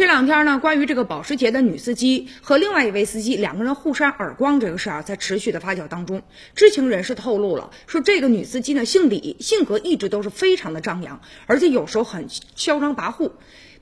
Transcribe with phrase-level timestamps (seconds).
[0.00, 6.22] 这两天呢，关于这个保时捷的女司机和另外一位司机两个人互扇耳光这个事儿啊，在持续的发酵当中。
[6.54, 13.32] 知情人士透露了，说这个女司机呢姓李，性格一直都是非常的张扬，而且有时候很嚣张跋扈。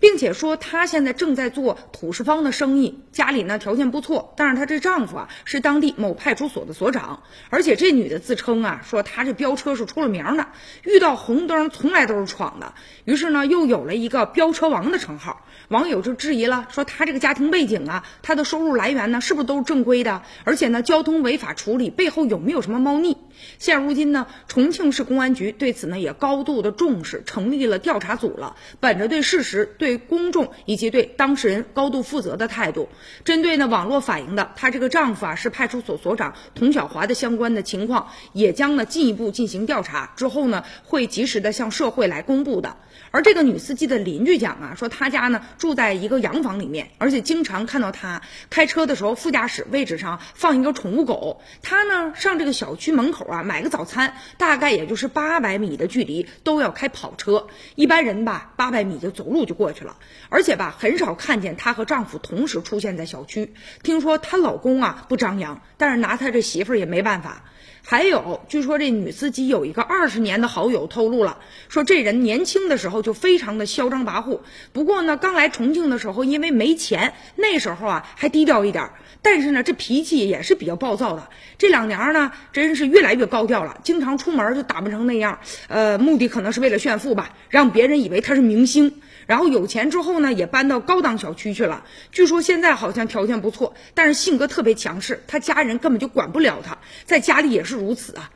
[0.01, 10.47] 并且说她现在正在做土石方的生意，家里呢条件不错，但是她这丈夫啊是当地某派出所的所长，而且这女的自称啊说她这飙车是出了名的，
[10.85, 12.75] 遇到红灯从来都是闯的，
[13.05, 15.45] 于是呢又有了一个飙车王的称号。
[15.69, 20.23] 网友就质疑了，说她这个家庭背景啊，她的收入来源呢是不是都是正规的？
[20.45, 23.17] 而且呢交通违法处理背后有没有什么猫腻？
[23.59, 29.88] 现如今呢，重庆市公安局对此呢也高度的重视，成立了调查组了，本着对事实对。
[29.89, 32.91] 对公众以及对当事人高度负责的态度，
[33.25, 42.77] 针对呢网络反映的她这个丈夫啊是派出所所长童小华的相关的情况，也将呢进一步进行调查，之后呢会及时的向社会来公布的。
[43.11, 48.21] 而这个女司机的邻居讲啊，说她家呢住在一个洋房里面，而且经常看到她
[48.51, 51.41] 开车的时候，副驾驶位置上放一个宠物狗。
[51.63, 59.78] 她呢上这个小区门口啊买个早餐，大概也就是八百米的距离都要开跑车，一般人吧八百米就走路就过去。
[59.79, 59.97] 去了，
[60.29, 63.55] 而且吧，很少看见她和丈夫同时出现在小区。
[63.85, 67.45] 听说她老公啊不张扬，但是拿她这媳妇儿也没办法。
[67.85, 71.39] 还有，据说这女司机有一个二十年的好友透露了，
[71.69, 74.41] 说这人年轻的时候就非常的嚣张跋扈。
[74.73, 78.91] 不过呢，刚来重庆的时候因为没钱，那时候啊还低调一点。
[79.21, 81.29] 但是呢，这脾气也是比较暴躁的。
[81.57, 85.41] 这两年呢，真是越来越高调了，经常出门就打扮成那样。
[85.67, 89.01] 呃，目的可能是为了炫富吧，让别人以为他是明星。
[89.27, 91.85] 然后有钱之后呢，也搬到高档小区去了。
[92.13, 98.31] 据说现在好像条件不错，但是性格特别强势，他家人根本就管不了他，在家里也是如此啊。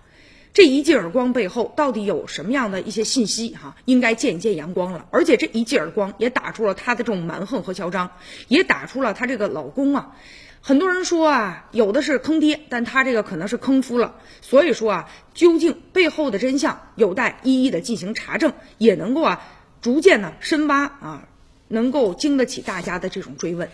[0.53, 3.55] 这一记耳光背后到底有什么样的一些信息？
[3.55, 5.07] 哈，应该见一见阳光了。
[5.13, 8.11] 而且这一记耳光也打出了他的这种蛮横和嚣张，
[8.49, 10.17] 也打出了他这个老公啊。
[10.61, 14.17] 很多人说啊，有的是坑爹，但他这个可能是坑夫了。
[14.41, 19.41] 所以说啊，究竟背后的真相有待一一的进行查证，也能够啊。
[19.81, 21.29] 逐渐呢深挖啊，
[21.69, 23.71] 能够经得起大家的这种追问。